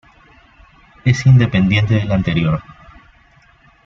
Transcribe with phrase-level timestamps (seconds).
[1.05, 2.63] Es independiente de la anterior.